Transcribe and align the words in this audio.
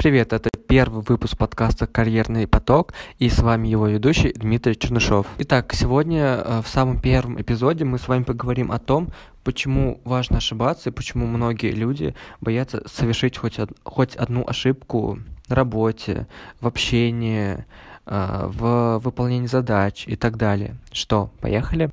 привет! 0.00 0.32
Это 0.32 0.48
первый 0.66 1.04
выпуск 1.06 1.36
подкаста 1.36 1.86
«Карьерный 1.86 2.46
поток» 2.46 2.94
и 3.18 3.28
с 3.28 3.40
вами 3.40 3.68
его 3.68 3.86
ведущий 3.86 4.32
Дмитрий 4.32 4.74
Чернышов. 4.74 5.26
Итак, 5.36 5.74
сегодня 5.74 6.40
э, 6.42 6.62
в 6.64 6.68
самом 6.68 6.98
первом 6.98 7.38
эпизоде 7.38 7.84
мы 7.84 7.98
с 7.98 8.08
вами 8.08 8.22
поговорим 8.22 8.72
о 8.72 8.78
том, 8.78 9.10
почему 9.44 10.00
важно 10.04 10.38
ошибаться 10.38 10.88
и 10.88 10.92
почему 10.92 11.26
многие 11.26 11.72
люди 11.72 12.14
боятся 12.40 12.82
совершить 12.88 13.36
хоть, 13.36 13.58
од- 13.58 13.76
хоть 13.84 14.16
одну 14.16 14.42
ошибку 14.46 15.18
на 15.48 15.54
работе, 15.54 16.26
в 16.62 16.66
общении, 16.66 17.66
э, 18.06 18.46
в 18.46 19.00
выполнении 19.04 19.48
задач 19.48 20.04
и 20.06 20.16
так 20.16 20.38
далее. 20.38 20.76
Что, 20.92 21.30
поехали? 21.42 21.90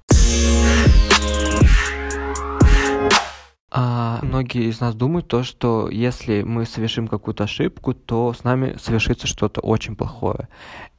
А 3.79 4.17
многие 4.23 4.69
из 4.69 4.79
нас 4.79 4.95
думают 4.95 5.27
то, 5.27 5.43
что 5.43 5.87
если 5.87 6.41
мы 6.41 6.65
совершим 6.65 7.07
какую-то 7.07 7.43
ошибку, 7.43 7.93
то 7.93 8.33
с 8.33 8.43
нами 8.43 8.75
совершится 8.81 9.27
что-то 9.27 9.61
очень 9.61 9.95
плохое. 9.95 10.47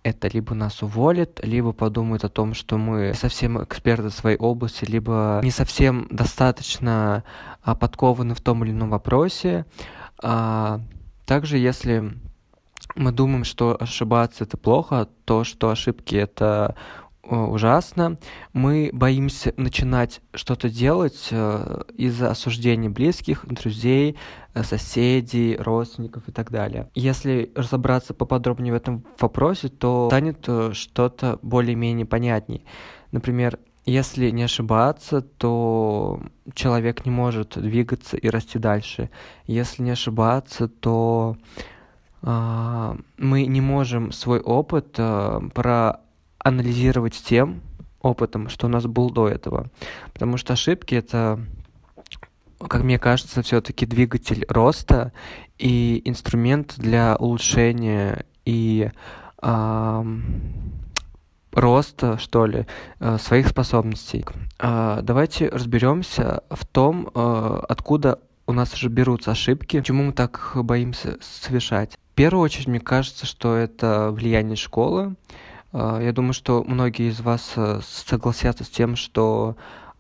Это 0.05 0.29
либо 0.29 0.55
нас 0.55 0.81
уволят, 0.81 1.45
либо 1.45 1.73
подумают 1.73 2.23
о 2.23 2.29
том, 2.29 2.55
что 2.55 2.79
мы 2.79 3.15
совсем 3.15 3.61
эксперты 3.61 4.11
в 4.11 4.15
своей 4.15 4.37
области, 4.37 4.85
либо 4.85 5.41
не 5.43 5.51
совсем 5.51 6.07
достаточно 6.13 7.25
а, 7.65 7.75
подкованы 7.75 8.37
в 8.37 8.41
том 8.41 8.63
или 8.63 8.71
ином 8.71 8.91
вопросе. 8.91 9.67
А, 10.23 10.81
также, 11.27 11.59
если 11.59 12.13
мы 12.95 13.11
думаем, 13.11 13.43
что 13.43 13.77
ошибаться 13.81 14.45
это 14.45 14.57
плохо, 14.57 15.09
то 15.25 15.43
что 15.43 15.71
ошибки 15.71 16.15
это 16.15 16.77
ужасно. 17.37 18.19
Мы 18.53 18.91
боимся 18.93 19.53
начинать 19.57 20.21
что-то 20.35 20.69
делать 20.69 21.29
э, 21.31 21.83
из-за 21.97 22.31
осуждения 22.31 22.89
близких, 22.89 23.47
друзей, 23.47 24.17
э, 24.55 24.63
соседей, 24.63 25.57
родственников 25.57 26.29
и 26.29 26.33
так 26.33 26.51
далее. 26.51 26.89
Если 26.95 27.53
разобраться 27.55 28.15
поподробнее 28.15 28.73
в 28.73 28.77
этом 28.77 29.05
вопросе, 29.21 29.69
то 29.69 30.09
станет 30.09 30.45
э, 30.49 30.71
что-то 30.73 31.39
более-менее 31.43 32.07
понятней. 32.07 32.65
Например, 33.13 33.59
если 33.89 34.29
не 34.31 34.43
ошибаться, 34.43 35.23
то 35.23 36.21
человек 36.53 37.07
не 37.07 37.11
может 37.11 37.59
двигаться 37.59 38.19
и 38.19 38.29
расти 38.29 38.59
дальше. 38.59 39.09
Если 39.47 39.83
не 39.83 39.93
ошибаться, 39.93 40.69
то 40.69 41.37
э, 42.23 42.97
мы 43.17 43.47
не 43.47 43.61
можем 43.61 44.13
свой 44.13 44.41
опыт 44.41 44.95
э, 44.99 45.41
про 45.55 46.01
анализировать 46.49 47.15
тем 47.15 47.63
опытом, 48.01 48.49
что 48.49 48.67
у 48.67 48.71
нас 48.71 48.87
был 48.87 49.11
до 49.11 49.29
этого. 49.29 49.71
Потому 50.13 50.37
что 50.37 50.53
ошибки 50.53 50.95
это, 50.95 51.41
как 52.59 52.83
мне 52.83 52.99
кажется, 52.99 53.43
все-таки 53.43 53.87
двигатель 53.87 54.45
роста 54.49 55.13
и 55.59 56.03
инструмент 56.05 56.75
для 56.77 57.17
улучшения 57.17 58.25
и 58.45 58.91
э, 59.43 60.05
роста, 61.53 62.19
что 62.19 62.47
ли, 62.47 62.67
э, 63.01 63.19
своих 63.19 63.49
способностей. 63.49 64.25
Э, 64.59 65.01
давайте 65.03 65.49
разберемся 65.49 66.43
в 66.51 66.67
том, 66.67 67.11
э, 67.15 67.61
откуда 67.69 68.21
у 68.47 68.53
нас 68.53 68.75
же 68.75 68.89
берутся 68.89 69.33
ошибки, 69.33 69.79
почему 69.79 70.05
мы 70.05 70.13
так 70.13 70.53
боимся 70.55 71.19
совершать. 71.21 71.99
В 72.13 72.15
первую 72.15 72.43
очередь, 72.43 72.67
мне 72.67 72.81
кажется, 72.81 73.27
что 73.27 73.55
это 73.55 74.11
влияние 74.11 74.57
школы, 74.57 75.17
я 75.73 76.13
думаю, 76.13 76.33
что 76.33 76.65
многие 76.67 77.11
из 77.11 77.21
вас 77.21 77.53
э, 77.57 77.81
согласятся 77.83 78.65
с 78.65 78.69
тем, 78.69 78.97
что 78.97 79.57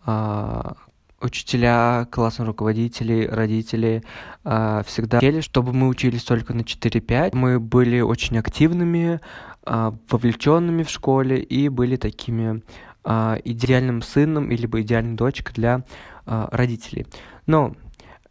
а, 0.06 0.76
учителя, 1.20 2.06
классные 2.10 2.46
руководители, 2.46 3.26
родители 3.26 4.02
э, 4.44 4.82
всегда 4.86 5.18
хотели, 5.18 5.40
чтобы 5.40 5.72
мы 5.72 5.88
учились 5.88 6.22
только 6.22 6.54
на 6.54 6.60
4-5. 6.60 7.34
Мы 7.34 7.58
были 7.58 8.00
очень 8.00 8.38
активными, 8.38 9.20
э, 9.66 9.92
вовлеченными 10.08 10.82
в 10.82 10.90
школе 10.90 11.40
и 11.40 11.68
были 11.68 11.96
такими 11.96 12.62
э, 13.04 13.36
идеальным 13.44 14.02
сыном 14.02 14.50
или 14.50 14.66
идеальной 14.66 15.16
дочкой 15.16 15.54
для 15.54 15.84
э, 16.26 16.48
родителей. 16.52 17.06
Но 17.46 17.74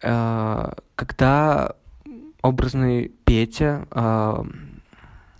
э, 0.02 0.72
когда 0.96 1.74
образный 2.42 3.12
Петя 3.26 3.88
э, 3.92 4.44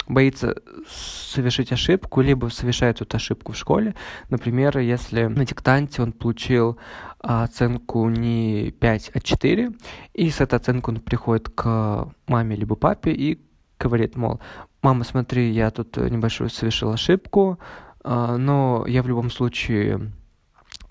боится 0.08 0.56
совершить 0.90 1.72
ошибку, 1.72 2.22
либо 2.22 2.48
совершает 2.48 3.02
эту 3.02 3.18
ошибку 3.18 3.52
в 3.52 3.58
школе. 3.58 3.96
Например, 4.30 4.78
если 4.78 5.26
на 5.26 5.46
диктанте 5.46 6.02
он 6.02 6.12
получил 6.12 6.78
а, 7.20 7.44
оценку 7.44 8.10
не 8.10 8.72
5, 8.72 9.12
а 9.14 9.20
4, 9.20 9.72
и 10.14 10.30
с 10.30 10.42
этой 10.42 10.56
оценкой 10.56 10.96
он 10.96 11.02
приходит 11.02 11.50
к 11.50 12.10
маме 12.28 12.56
либо 12.56 12.76
папе 12.76 13.12
и 13.12 13.42
говорит, 13.80 14.16
мол, 14.16 14.40
мама, 14.82 15.04
смотри, 15.04 15.52
я 15.52 15.70
тут 15.72 15.98
небольшую 15.98 16.50
совершил 16.50 16.92
ошибку, 16.92 17.60
а, 18.04 18.38
но 18.38 18.86
я 18.88 19.04
в 19.04 19.08
любом 19.08 19.30
случае 19.30 20.12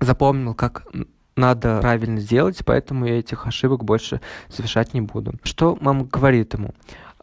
запомнил, 0.00 0.54
как 0.54 0.86
надо 1.36 1.80
правильно 1.80 2.18
сделать, 2.18 2.62
поэтому 2.64 3.06
я 3.06 3.18
этих 3.18 3.46
ошибок 3.46 3.84
больше 3.84 4.20
совершать 4.48 4.94
не 4.94 5.02
буду. 5.02 5.34
Что 5.42 5.76
мама 5.80 6.04
говорит 6.04 6.54
ему? 6.54 6.74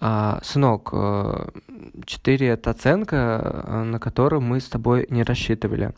А, 0.05 0.41
сынок, 0.43 0.93
4 2.05 2.45
э, 2.45 2.51
это 2.51 2.71
оценка, 2.71 3.63
э, 3.65 3.83
на 3.83 3.99
которую 3.99 4.41
мы 4.41 4.59
с 4.59 4.67
тобой 4.67 5.07
не 5.09 5.23
рассчитывали. 5.23 5.93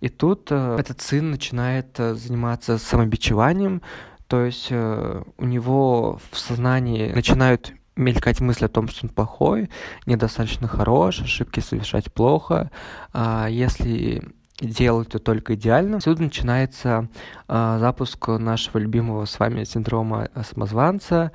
И 0.00 0.08
тут 0.08 0.48
э, 0.50 0.76
этот 0.80 1.00
сын 1.00 1.30
начинает 1.30 1.96
заниматься 1.96 2.78
самобичеванием, 2.78 3.80
то 4.26 4.44
есть 4.44 4.72
у 4.72 5.44
него 5.44 6.18
в 6.32 6.36
сознании 6.36 7.12
начинают 7.12 7.72
мелькать 7.94 8.40
мысли 8.40 8.64
о 8.64 8.68
том, 8.68 8.88
что 8.88 9.06
он 9.06 9.10
плохой, 9.10 9.70
недостаточно 10.04 10.66
хорош, 10.66 11.20
ошибки 11.20 11.60
совершать 11.60 12.12
плохо. 12.12 12.72
А 13.12 13.46
если 13.48 14.24
делать 14.60 15.08
то 15.08 15.18
только 15.18 15.54
идеально. 15.54 15.96
Отсюда 15.98 16.22
начинается 16.22 17.08
э, 17.48 17.76
запуск 17.80 18.28
нашего 18.28 18.78
любимого 18.78 19.24
с 19.24 19.38
вами 19.38 19.64
синдрома 19.64 20.28
самозванца 20.48 21.32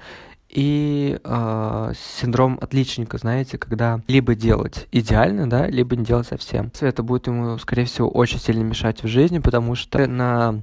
и 0.49 1.19
э, 1.23 1.93
синдром 2.19 2.57
отличника, 2.59 3.17
знаете, 3.19 3.57
когда 3.57 4.01
либо 4.07 4.33
делать 4.33 4.87
идеально, 4.91 5.47
да, 5.47 5.67
либо 5.67 5.95
не 5.95 6.03
делать 6.03 6.27
совсем. 6.27 6.71
Это 6.81 7.03
будет 7.03 7.27
ему, 7.27 7.57
скорее 7.59 7.85
всего, 7.85 8.09
очень 8.09 8.39
сильно 8.39 8.63
мешать 8.63 9.03
в 9.03 9.07
жизни, 9.07 9.39
потому 9.39 9.75
что 9.75 10.07
на 10.07 10.61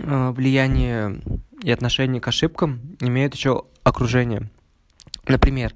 э, 0.00 0.30
влияние 0.30 1.20
и 1.62 1.70
отношение 1.70 2.22
к 2.22 2.28
ошибкам 2.28 2.80
имеет 3.00 3.34
еще 3.34 3.64
окружение. 3.82 4.48
Например, 5.26 5.72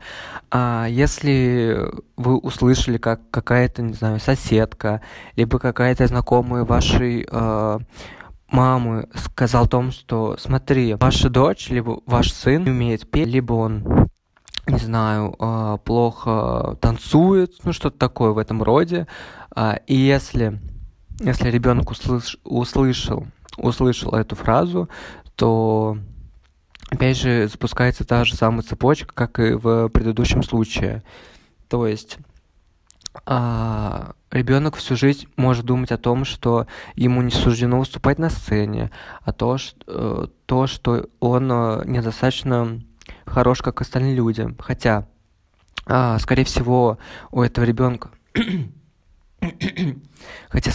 а, 0.50 0.87
если 0.88 1.78
вы 2.16 2.37
услышали, 2.37 2.98
как 2.98 3.21
какая-то, 3.31 3.81
не 3.82 3.94
знаю, 3.94 4.21
соседка, 4.21 5.00
либо 5.37 5.59
какая-то 5.59 6.06
знакомая 6.06 6.65
вашей 6.65 7.27
мамы 8.50 9.09
сказал 9.14 9.64
о 9.64 9.69
том, 9.69 9.92
что 9.92 10.36
смотри, 10.38 10.94
ваша 10.94 11.28
дочь, 11.28 11.69
либо 11.69 12.00
ваш 12.06 12.32
сын 12.32 12.64
не 12.64 12.70
умеет 12.70 13.10
петь, 13.10 13.28
либо 13.28 13.54
он 13.54 14.09
не 14.66 14.78
знаю, 14.78 15.34
а, 15.38 15.78
плохо 15.78 16.76
танцует, 16.81 17.54
ну 17.64 17.72
что-то 17.72 17.98
такое 17.98 18.31
в 18.31 18.38
этом 18.38 18.62
роде. 18.62 19.06
А, 19.54 19.78
и 19.86 19.94
если, 19.94 20.60
если 21.20 21.50
ребенок 21.50 21.91
услыш, 21.91 22.38
услышал, 22.44 23.26
услышал 23.56 24.12
эту 24.12 24.36
фразу, 24.36 24.88
то 25.36 25.98
опять 26.91 27.19
же 27.19 27.48
запускается 27.48 28.04
та 28.04 28.25
же 28.25 28.36
самая 28.36 28.62
цепочка, 28.62 29.12
как 29.15 29.38
и 29.38 29.53
в 29.53 29.88
предыдущем 29.88 30.42
случае. 30.42 31.03
То 31.69 31.86
есть 31.86 32.19
а, 33.25 34.12
ребенок 34.31 34.77
всю 34.77 34.97
жизнь 34.97 35.28
может 35.37 35.65
думать 35.65 35.93
о 35.93 35.99
том, 35.99 36.25
что 36.25 36.66
ему 36.94 37.22
не 37.22 37.31
суждено 37.31 37.78
выступать 37.78 38.19
на 38.19 38.31
сцене, 38.31 38.91
а 39.22 39.33
то, 39.33 39.59
что, 39.59 39.78
э, 39.87 40.27
то, 40.47 40.66
что 40.66 41.09
он 41.21 41.51
э, 41.51 41.83
недостаточно 41.86 42.80
хорош, 43.27 43.63
как 43.63 43.80
остальные 43.80 44.15
люди. 44.15 44.54
Хотя, 44.59 45.07
а, 45.86 46.19
скорее 46.19 46.45
всего, 46.45 46.98
у 47.30 47.42
этого 47.42 47.65
ребенка 47.65 48.10
хотя 50.48 50.72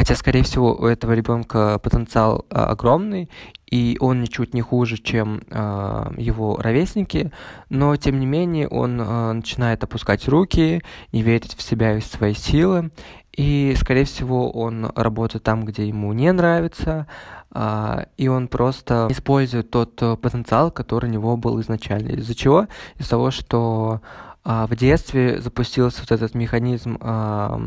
Хотя, 0.00 0.16
скорее 0.16 0.42
всего, 0.44 0.74
у 0.74 0.86
этого 0.86 1.12
ребенка 1.12 1.78
потенциал 1.78 2.46
а, 2.48 2.70
огромный, 2.70 3.28
и 3.70 3.98
он 4.00 4.22
ничуть 4.22 4.54
не 4.54 4.62
хуже, 4.62 4.96
чем 4.96 5.42
а, 5.50 6.14
его 6.16 6.56
ровесники, 6.56 7.30
но, 7.68 7.94
тем 7.96 8.18
не 8.18 8.24
менее, 8.24 8.66
он 8.66 8.98
а, 8.98 9.34
начинает 9.34 9.84
опускать 9.84 10.26
руки, 10.26 10.82
не 11.12 11.20
верить 11.20 11.54
в 11.54 11.60
себя 11.60 11.98
и 11.98 12.00
в 12.00 12.06
свои 12.06 12.32
силы, 12.32 12.92
и, 13.36 13.74
скорее 13.76 14.06
всего, 14.06 14.50
он 14.50 14.90
работает 14.94 15.44
там, 15.44 15.66
где 15.66 15.86
ему 15.86 16.14
не 16.14 16.32
нравится, 16.32 17.06
а, 17.50 18.06
и 18.16 18.26
он 18.26 18.48
просто 18.48 19.06
использует 19.10 19.70
тот 19.70 20.02
а, 20.02 20.16
потенциал, 20.16 20.70
который 20.70 21.10
у 21.10 21.12
него 21.12 21.36
был 21.36 21.60
изначально. 21.60 22.12
Из-за 22.12 22.34
чего? 22.34 22.68
Из-за 22.96 23.10
того, 23.10 23.30
что 23.30 24.00
а, 24.44 24.66
в 24.66 24.74
детстве 24.76 25.42
запустился 25.42 26.00
вот 26.00 26.10
этот 26.10 26.34
механизм 26.34 26.96
а, 27.02 27.60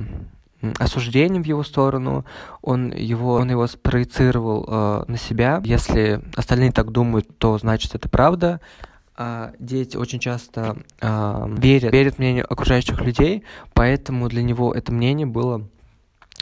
осуждением 0.79 1.43
в 1.43 1.47
его 1.47 1.63
сторону, 1.63 2.25
он 2.61 2.91
его, 2.91 3.33
он 3.35 3.49
его 3.49 3.67
спроецировал 3.67 4.65
э, 4.67 5.03
на 5.07 5.17
себя. 5.17 5.61
Если 5.65 6.21
остальные 6.35 6.71
так 6.71 6.91
думают, 6.91 7.37
то 7.37 7.57
значит 7.57 7.95
это 7.95 8.09
правда. 8.09 8.61
а 9.15 9.53
дети 9.59 9.97
очень 9.97 10.19
часто 10.19 10.77
а, 11.01 11.47
верят, 11.47 11.93
верят 11.93 12.17
мнению 12.17 12.51
окружающих 12.51 12.99
людей, 13.01 13.43
поэтому 13.73 14.27
для 14.27 14.41
него 14.41 14.73
это 14.73 14.91
мнение 14.91 15.27
было 15.27 15.67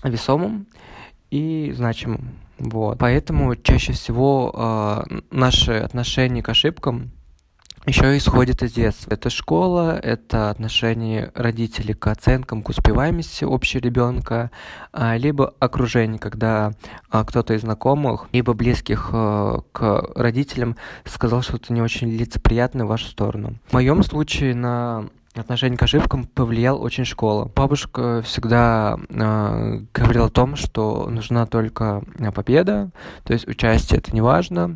весомым 0.03 0.67
и 1.31 1.73
значимым. 1.75 2.29
Вот. 2.59 2.97
Поэтому 2.99 3.55
чаще 3.55 3.93
всего 3.93 4.53
а, 4.55 5.05
наши 5.31 5.73
отношения 5.73 6.43
к 6.43 6.49
ошибкам 6.49 7.11
еще 7.85 8.15
исходит 8.15 8.61
из 8.61 8.73
детства. 8.73 9.11
Это 9.11 9.29
школа, 9.29 9.97
это 9.97 10.49
отношение 10.51 11.31
родителей 11.33 11.93
к 11.93 12.07
оценкам, 12.07 12.61
к 12.61 12.69
успеваемости 12.69 13.43
общей 13.43 13.79
ребенка, 13.79 14.51
а, 14.93 15.17
либо 15.17 15.53
окружение, 15.59 16.19
когда 16.19 16.73
а, 17.09 17.23
кто-то 17.23 17.53
из 17.53 17.61
знакомых, 17.61 18.27
либо 18.31 18.53
близких 18.53 19.09
а, 19.11 19.61
к 19.71 20.03
родителям 20.15 20.75
сказал 21.05 21.41
что-то 21.41 21.73
не 21.73 21.81
очень 21.81 22.09
лицеприятное 22.09 22.85
в 22.85 22.89
вашу 22.89 23.07
сторону. 23.07 23.55
В 23.67 23.73
моем 23.73 24.03
случае 24.03 24.53
на 24.53 25.07
отношение 25.33 25.77
к 25.77 25.83
ошибкам 25.83 26.25
повлиял 26.25 26.81
очень 26.81 27.05
школа. 27.05 27.49
Бабушка 27.55 28.21
всегда 28.23 28.99
э, 29.09 29.79
говорила 29.93 30.25
о 30.25 30.29
том, 30.29 30.57
что 30.57 31.07
нужна 31.09 31.45
только 31.45 32.03
победа, 32.35 32.89
то 33.23 33.31
есть 33.31 33.47
участие 33.47 33.99
это 33.99 34.13
не 34.13 34.19
важно, 34.19 34.75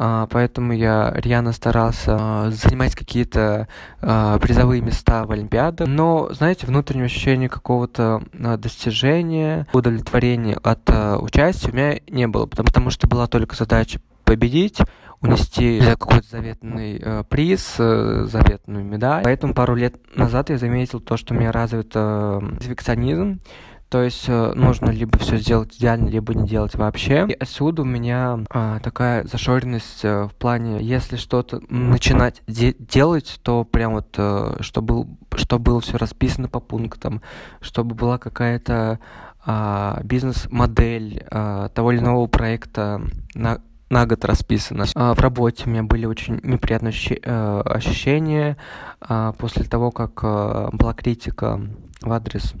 поэтому 0.00 0.72
я 0.72 1.12
рьяно 1.14 1.52
старался 1.52 2.16
а, 2.18 2.50
занимать 2.50 2.94
какие-то 2.94 3.68
а, 4.00 4.38
призовые 4.38 4.80
места 4.80 5.26
в 5.26 5.30
Олимпиадах. 5.30 5.86
Но, 5.86 6.30
знаете, 6.32 6.66
внутреннее 6.66 7.04
ощущение 7.04 7.50
какого-то 7.50 8.22
достижения, 8.32 9.66
удовлетворения 9.72 10.58
от 10.62 10.88
участия 11.20 11.70
у 11.70 11.74
меня 11.74 12.00
не 12.08 12.26
было, 12.26 12.46
потому, 12.46 12.66
потому 12.66 12.90
что 12.90 13.08
была 13.08 13.26
только 13.26 13.56
задача 13.56 14.00
победить, 14.24 14.78
унести 15.20 15.80
какой-то 15.80 16.26
заветный 16.28 16.98
э, 17.02 17.24
приз, 17.28 17.74
э, 17.78 18.24
заветную 18.26 18.84
медаль. 18.84 19.22
Поэтому 19.24 19.54
пару 19.54 19.74
лет 19.74 19.96
назад 20.16 20.50
я 20.50 20.58
заметил 20.58 21.00
то, 21.00 21.16
что 21.16 21.34
у 21.34 21.36
меня 21.36 21.52
развит 21.52 21.92
э, 21.94 22.40
перфекционизм, 22.58 23.40
то 23.90 24.02
есть 24.04 24.26
э, 24.28 24.52
нужно 24.54 24.90
либо 24.90 25.18
все 25.18 25.36
сделать 25.36 25.76
идеально, 25.76 26.08
либо 26.08 26.32
не 26.32 26.46
делать 26.46 26.76
вообще. 26.76 27.26
И 27.28 27.32
отсюда 27.32 27.82
у 27.82 27.84
меня 27.84 28.38
а, 28.48 28.78
такая 28.78 29.24
зашоренность 29.24 30.04
а, 30.04 30.28
в 30.28 30.34
плане, 30.34 30.80
если 30.80 31.16
что-то 31.16 31.60
начинать 31.68 32.40
де- 32.46 32.76
делать, 32.78 33.40
то 33.42 33.64
прям 33.64 33.94
вот, 33.94 34.14
а, 34.16 34.58
что, 34.60 34.80
был, 34.80 35.08
что 35.34 35.58
было 35.58 35.80
все 35.80 35.96
расписано 35.96 36.46
по 36.46 36.60
пунктам, 36.60 37.20
чтобы 37.60 37.96
была 37.96 38.18
какая-то 38.18 39.00
а, 39.44 40.00
бизнес-модель 40.04 41.26
а, 41.28 41.68
того 41.70 41.90
или 41.90 41.98
иного 41.98 42.26
проекта 42.28 43.02
на 43.34 43.60
на 43.88 44.06
год 44.06 44.24
расписано. 44.24 44.84
А, 44.94 45.14
в 45.16 45.18
работе 45.18 45.64
у 45.66 45.68
меня 45.68 45.82
были 45.82 46.06
очень 46.06 46.38
неприятные 46.44 46.92
ощущения 46.92 48.56
а, 49.00 49.32
после 49.32 49.64
того, 49.64 49.90
как 49.90 50.22
была 50.22 50.94
критика 50.94 51.60
в 52.00 52.12
адрес 52.12 52.54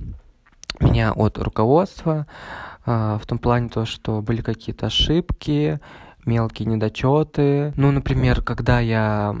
меня 0.78 1.12
от 1.12 1.38
руководства 1.38 2.26
а, 2.86 3.18
в 3.18 3.26
том 3.26 3.38
плане 3.38 3.68
то, 3.68 3.84
что 3.84 4.22
были 4.22 4.40
какие-то 4.40 4.86
ошибки, 4.86 5.80
мелкие 6.24 6.66
недочеты. 6.66 7.72
Ну, 7.76 7.90
например, 7.90 8.42
когда 8.42 8.80
я 8.80 9.36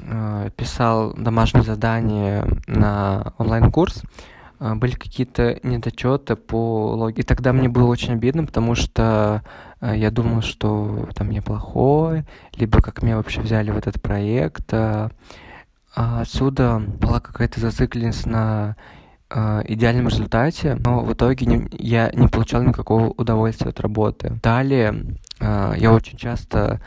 э, 0.00 0.50
писал 0.56 1.12
домашнее 1.14 1.62
задание 1.62 2.46
на 2.66 3.34
онлайн-курс, 3.38 4.02
э, 4.58 4.74
были 4.74 4.92
какие-то 4.92 5.58
недочеты 5.62 6.36
по 6.36 6.92
логике. 6.94 7.22
И 7.22 7.24
тогда 7.24 7.52
мне 7.52 7.68
было 7.68 7.86
очень 7.86 8.14
обидно, 8.14 8.44
потому 8.46 8.74
что 8.74 9.42
я 9.80 10.12
думал, 10.12 10.42
что 10.42 11.08
там 11.16 11.30
я 11.30 11.42
плохой, 11.42 12.24
либо 12.54 12.80
как 12.80 13.02
меня 13.02 13.16
вообще 13.16 13.40
взяли 13.40 13.72
в 13.72 13.76
этот 13.76 14.00
проект. 14.00 14.72
А 14.72 15.10
отсюда 15.94 16.78
была 16.78 17.20
какая-то 17.20 17.60
зацикленность 17.60 18.24
на 18.24 18.76
э, 19.34 19.62
идеальном 19.66 20.08
результате, 20.08 20.76
но 20.84 21.00
в 21.00 21.12
итоге 21.12 21.46
не, 21.46 21.68
я 21.78 22.10
не 22.12 22.28
получал 22.28 22.62
никакого 22.62 23.08
удовольствия 23.08 23.70
от 23.70 23.80
работы. 23.80 24.38
Далее 24.42 25.18
э, 25.40 25.74
я 25.76 25.92
очень 25.92 26.18
часто 26.18 26.80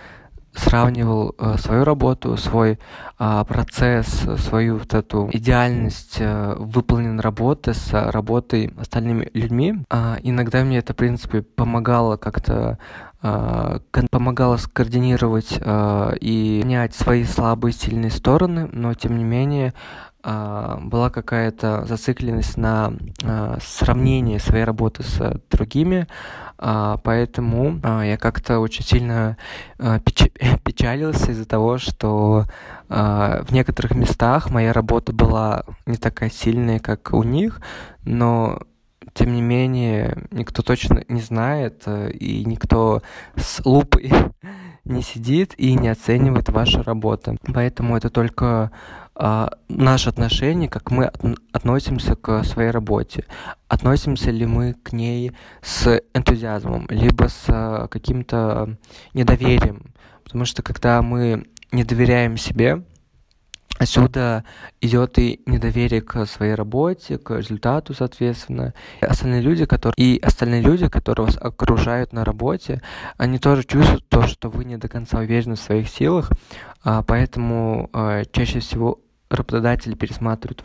сравнивал 0.53 1.35
э, 1.37 1.57
свою 1.57 1.83
работу, 1.83 2.37
свой 2.37 2.79
процесс, 3.17 4.07
свою 4.39 4.77
вот 4.77 4.93
эту 4.93 5.29
идеальность 5.31 6.19
выполненной 6.19 7.21
работы 7.21 7.73
с 7.73 7.93
работой 7.93 8.73
остальными 8.77 9.29
людьми. 9.33 9.85
Иногда 10.21 10.65
мне 10.65 10.79
это, 10.79 10.91
в 10.91 10.97
принципе, 10.97 11.43
помогало 11.43 12.17
как-то 12.17 12.77
помогало 14.11 14.57
скоординировать 14.57 15.57
и 15.57 16.59
понять 16.61 16.93
свои 16.93 17.23
слабые 17.23 17.71
и 17.71 17.75
сильные 17.75 18.11
стороны, 18.11 18.69
но 18.71 18.93
тем 18.93 19.17
не 19.17 19.23
менее 19.23 19.73
а, 19.73 20.14
была 20.25 21.11
какая-то 21.11 21.85
зацикленность 21.85 22.57
на 22.57 22.93
а, 23.23 23.57
сравнении 23.61 24.39
своей 24.39 24.63
работы 24.63 25.03
с 25.03 25.41
другими, 25.51 26.07
а, 26.57 26.97
поэтому 27.03 27.79
я 28.03 28.17
как-то 28.17 28.59
очень 28.59 28.83
сильно 28.83 29.37
печалился 29.77 31.31
из-за 31.31 31.45
того, 31.45 31.77
что 31.77 32.45
в 32.87 33.47
некоторых 33.49 33.95
местах 33.95 34.51
моя 34.51 34.71
работа 34.71 35.11
была 35.11 35.63
не 35.85 35.97
такая 35.97 36.29
сильная, 36.29 36.79
как 36.79 37.13
у 37.13 37.23
них, 37.23 37.59
но 38.03 38.59
тем 39.15 39.33
не 39.33 39.41
менее, 39.41 40.27
никто 40.31 40.61
точно 40.61 41.03
не 41.07 41.21
знает, 41.21 41.83
э, 41.85 42.11
и 42.11 42.43
никто 42.45 43.01
с 43.37 43.65
лупой 43.65 44.11
не 44.83 45.01
сидит 45.01 45.53
и 45.57 45.73
не 45.73 45.87
оценивает 45.87 46.49
ваши 46.49 46.83
работы. 46.83 47.37
Поэтому 47.53 47.95
это 47.95 48.09
только 48.09 48.45
а, 48.45 48.71
наше 49.15 50.09
отношение, 50.09 50.69
как 50.69 50.91
мы 50.91 51.11
относимся 51.53 52.15
к 52.15 52.43
своей 52.43 52.71
работе. 52.71 53.25
Относимся 53.67 54.31
ли 54.31 54.45
мы 54.45 54.73
к 54.73 54.91
ней 54.91 55.31
с 55.61 56.01
энтузиазмом, 56.13 56.87
либо 56.89 57.29
с 57.29 57.45
а, 57.47 57.87
каким-то 57.87 58.77
недоверием. 59.13 59.93
Потому 60.23 60.45
что 60.45 60.61
когда 60.63 61.01
мы 61.01 61.45
не 61.71 61.83
доверяем 61.83 62.37
себе, 62.37 62.83
Отсюда 63.77 64.45
идет 64.79 65.19
и 65.19 65.41
недоверие 65.45 66.01
к 66.01 66.25
своей 66.27 66.53
работе, 66.53 67.17
к 67.17 67.35
результату, 67.35 67.93
соответственно. 67.93 68.73
И 69.01 69.05
остальные 69.05 69.41
люди, 69.41 69.65
которые, 69.65 69.95
и 69.97 70.17
остальные 70.21 70.61
люди, 70.61 70.87
которые 70.87 71.25
вас 71.25 71.37
окружают 71.37 72.13
на 72.13 72.23
работе, 72.23 72.81
они 73.17 73.37
тоже 73.37 73.63
чувствуют 73.65 74.07
то, 74.07 74.27
что 74.27 74.49
вы 74.49 74.63
не 74.63 74.77
до 74.77 74.87
конца 74.87 75.19
уверены 75.19 75.55
в 75.55 75.59
своих 75.59 75.89
силах, 75.89 76.31
а, 76.85 77.03
поэтому 77.03 77.89
а, 77.91 78.23
чаще 78.31 78.59
всего 78.59 78.99
работодатель 79.29 79.95
пересматривает 79.95 80.63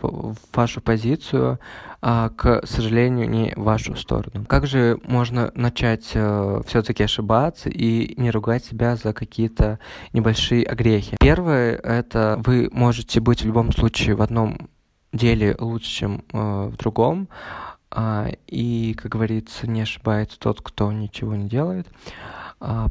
вашу 0.52 0.81
позицию, 0.81 1.59
а, 2.02 2.31
к 2.31 2.67
сожалению, 2.67 3.29
не 3.29 3.52
в 3.57 3.62
вашу 3.62 3.97
сторону. 3.97 4.45
Как 4.47 4.67
же 4.67 4.99
можно 5.05 5.50
начать 5.55 6.11
э, 6.14 6.62
все-таки 6.67 7.02
ошибаться 7.02 7.69
и 7.69 8.14
не 8.21 8.31
ругать 8.31 8.64
себя 8.64 8.97
за 8.97 9.12
какие-то 9.12 9.79
небольшие 10.12 10.64
огрехи? 10.64 11.17
Первое, 11.21 11.76
это 11.76 12.40
вы 12.45 12.69
можете 12.73 13.21
быть 13.21 13.43
в 13.43 13.47
любом 13.47 13.73
случае 13.73 14.14
в 14.14 14.23
одном 14.23 14.69
деле 15.12 15.57
лучше, 15.59 15.90
чем 15.90 16.25
э, 16.33 16.71
в 16.73 16.76
другом, 16.76 17.29
э, 17.90 18.33
и, 18.47 18.95
как 18.95 19.12
говорится, 19.12 19.67
не 19.67 19.83
ошибается 19.83 20.38
тот, 20.38 20.61
кто 20.62 20.93
ничего 20.93 21.35
не 21.35 21.49
делает. 21.49 21.87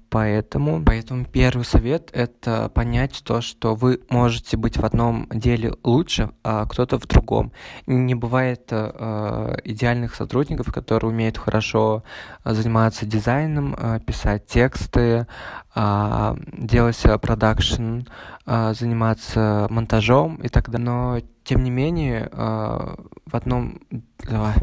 Поэтому, 0.09 0.83
поэтому 0.83 1.25
первый 1.25 1.63
совет– 1.63 2.09
это 2.13 2.69
понять 2.69 3.21
то, 3.23 3.41
что 3.41 3.75
вы 3.75 4.01
можете 4.09 4.57
быть 4.57 4.77
в 4.77 4.83
одном 4.83 5.27
деле 5.29 5.75
лучше, 5.83 6.31
а 6.43 6.65
кто-то 6.65 6.99
в 6.99 7.05
другом. 7.05 7.51
Не 7.85 8.15
бывает 8.15 8.67
э, 8.71 9.57
идеальных 9.63 10.15
сотрудников, 10.15 10.73
которые 10.73 11.11
умеют 11.11 11.38
хорошо 11.38 12.03
заниматься 12.43 13.05
дизайном, 13.05 13.75
э, 13.77 13.99
писать 13.99 14.47
тексты, 14.47 15.27
э, 15.75 16.35
делать 16.57 17.03
продакшн, 17.21 18.01
э, 18.45 18.73
заниматься 18.73 19.67
монтажом 19.69 20.38
и 20.38 20.49
так 20.49 20.69
далее. 20.69 20.85
Но, 20.85 21.19
тем 21.43 21.63
не 21.63 21.69
менее, 21.69 22.29
э, 22.31 22.95
в 23.25 23.35
одном... 23.35 23.81
Давай. 24.27 24.55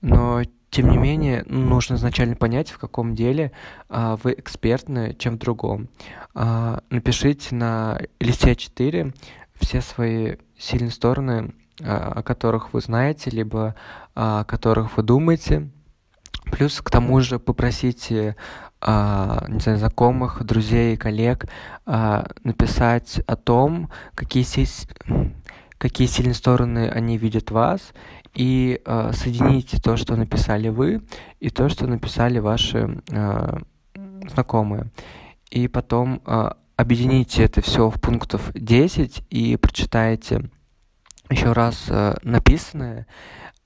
Но 0.00 0.42
тем 0.70 0.88
не 0.88 0.98
менее, 0.98 1.44
нужно 1.46 1.94
изначально 1.94 2.36
понять, 2.36 2.70
в 2.70 2.78
каком 2.78 3.14
деле 3.14 3.52
а, 3.88 4.16
вы 4.22 4.34
экспертны, 4.38 5.16
чем 5.18 5.34
в 5.34 5.38
другом. 5.38 5.88
А, 6.34 6.82
напишите 6.90 7.54
на 7.54 8.00
листе 8.20 8.54
4 8.54 9.12
все 9.54 9.80
свои 9.80 10.36
сильные 10.56 10.92
стороны, 10.92 11.54
а, 11.82 12.12
о 12.16 12.22
которых 12.22 12.72
вы 12.72 12.80
знаете, 12.80 13.30
либо 13.30 13.74
а, 14.14 14.40
о 14.40 14.44
которых 14.44 14.96
вы 14.96 15.02
думаете. 15.02 15.70
Плюс 16.52 16.80
к 16.80 16.90
тому 16.90 17.20
же 17.20 17.38
попросите 17.38 18.36
а, 18.80 19.44
не 19.48 19.60
знаю, 19.60 19.78
знакомых, 19.78 20.42
друзей, 20.42 20.96
коллег 20.96 21.46
а, 21.84 22.26
написать 22.44 23.20
о 23.26 23.36
том, 23.36 23.90
какие, 24.14 24.46
какие 25.76 26.06
сильные 26.06 26.34
стороны 26.34 26.88
они 26.88 27.18
видят 27.18 27.50
вас, 27.50 27.92
и 28.34 28.80
э, 28.84 29.12
соедините 29.12 29.80
то, 29.80 29.96
что 29.96 30.16
написали 30.16 30.68
вы, 30.68 31.02
и 31.40 31.50
то, 31.50 31.68
что 31.68 31.86
написали 31.86 32.38
ваши 32.38 33.02
э, 33.10 33.58
знакомые. 34.30 34.90
И 35.50 35.68
потом 35.68 36.22
э, 36.24 36.50
объедините 36.76 37.44
это 37.44 37.60
все 37.60 37.90
в 37.90 38.00
пунктов 38.00 38.52
10 38.54 39.24
и 39.30 39.56
прочитайте 39.56 40.50
еще 41.28 41.52
раз 41.52 41.86
э, 41.88 42.16
написанное 42.22 43.06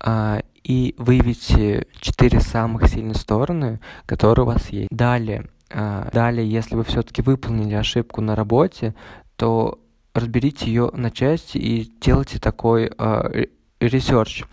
э, 0.05 0.41
и 0.63 0.95
выявите 0.99 1.87
четыре 2.01 2.41
самых 2.41 2.89
сильные 2.89 3.15
стороны, 3.15 3.81
которые 4.07 4.45
у 4.45 4.49
вас 4.49 4.71
есть. 4.71 4.89
Далее, 4.91 5.49
э, 5.71 6.09
далее, 6.13 6.49
если 6.49 6.75
вы 6.75 6.85
все-таки 6.85 7.23
выполнили 7.23 7.75
ошибку 7.75 8.21
на 8.21 8.35
работе, 8.35 8.95
то 9.37 9.79
разберите 10.15 10.67
ее 10.67 10.91
на 10.95 11.11
части 11.11 11.59
и 11.59 11.93
делайте 12.01 12.39
такой 12.39 12.91
э, 12.97 13.47
research. 13.81 14.45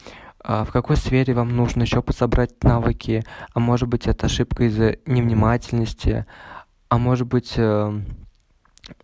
А 0.44 0.66
в 0.66 0.72
какой 0.72 0.98
сфере 0.98 1.34
вам 1.34 1.56
нужно 1.56 1.84
еще 1.84 2.01
подсобрать 2.01 2.63
навыки, 2.63 3.24
а 3.54 3.60
может 3.60 3.88
быть 3.88 4.08
это 4.08 4.25
ошибка 4.25 4.63
из-за 4.63 4.98
невнимательности, 5.06 6.25
а 6.90 6.98
может 6.98 7.28
быть 7.28 7.54
э, 7.58 8.01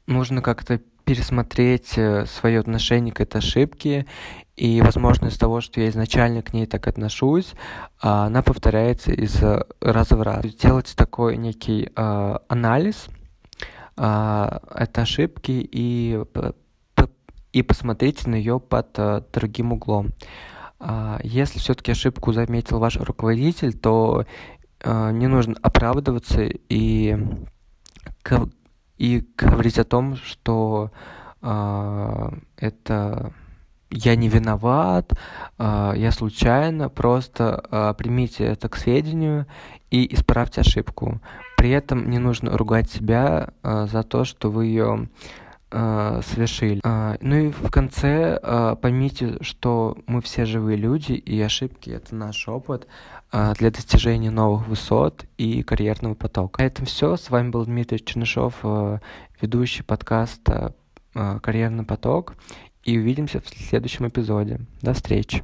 нужно 0.07 0.41
как-то 0.41 0.79
пересмотреть 1.05 1.97
э, 1.97 2.25
свое 2.25 2.59
отношение 2.59 3.13
к 3.13 3.21
этой 3.21 3.37
ошибке, 3.37 4.07
и, 4.55 4.81
возможно, 4.81 5.27
из 5.27 5.37
того, 5.37 5.61
что 5.61 5.79
я 5.79 5.89
изначально 5.89 6.41
к 6.41 6.51
ней 6.51 6.65
так 6.65 6.87
отношусь, 6.87 7.53
а, 8.01 8.25
она 8.25 8.41
повторяется 8.41 9.11
из 9.11 9.39
раза 9.79 10.15
в 10.15 10.21
раз. 10.23 10.43
Сделать 10.45 10.95
такой 10.95 11.37
некий 11.37 11.91
а, 11.95 12.41
анализ 12.47 13.07
этой 13.95 15.03
ошибки 15.03 15.51
и, 15.71 16.23
и 17.57 17.61
посмотрите 17.63 18.29
на 18.29 18.35
нее 18.35 18.59
под 18.59 18.99
другим 19.31 19.73
углом. 19.73 20.09
Если 21.23 21.59
все-таки 21.59 21.91
ошибку 21.91 22.33
заметил 22.33 22.79
ваш 22.79 22.97
руководитель, 22.97 23.73
то 23.73 24.25
не 24.85 25.27
нужно 25.27 25.55
оправдываться 25.61 26.43
и 26.43 27.17
и 28.97 29.23
говорить 29.37 29.79
о 29.79 29.83
том, 29.83 30.15
что 30.15 30.91
э, 31.41 32.29
это 32.57 33.33
я 33.89 34.15
не 34.15 34.27
виноват, 34.27 35.13
э, 35.57 35.93
я 35.95 36.11
случайно, 36.11 36.89
просто 36.89 37.63
э, 37.71 37.93
примите 37.97 38.43
это 38.45 38.69
к 38.69 38.75
сведению 38.75 39.45
и 39.91 40.13
исправьте 40.13 40.61
ошибку. 40.61 41.21
При 41.57 41.69
этом 41.69 42.09
не 42.09 42.19
нужно 42.19 42.57
ругать 42.57 42.89
себя 42.89 43.49
э, 43.63 43.87
за 43.89 44.03
то, 44.03 44.25
что 44.25 44.49
вы 44.49 44.65
ее 44.65 45.09
э, 45.71 46.21
совершили. 46.23 46.81
Э, 46.83 47.17
ну 47.21 47.35
и 47.35 47.51
в 47.51 47.69
конце 47.69 48.39
э, 48.41 48.75
поймите, 48.81 49.37
что 49.41 49.97
мы 50.07 50.21
все 50.21 50.45
живые 50.45 50.77
люди, 50.77 51.13
и 51.13 51.39
ошибки 51.41 51.89
это 51.89 52.15
наш 52.15 52.47
опыт 52.47 52.87
э, 53.31 53.53
для 53.57 53.71
достижения 53.71 54.31
новых 54.31 54.67
высот 54.67 55.25
и 55.37 55.63
карьерного 55.63 56.15
потока. 56.15 56.61
На 56.61 56.67
этом 56.67 56.85
все. 56.85 57.17
С 57.17 57.29
вами 57.29 57.49
был 57.49 57.65
Дмитрий 57.65 58.03
Чернышов, 58.03 58.55
э, 58.63 58.99
ведущий 59.41 59.83
подкаста 59.83 60.75
э, 61.15 61.39
«Карьерный 61.41 61.83
поток». 61.83 62.35
И 62.83 62.97
увидимся 62.97 63.41
в 63.41 63.49
следующем 63.49 64.07
эпизоде. 64.07 64.61
До 64.81 64.93
встречи. 64.93 65.43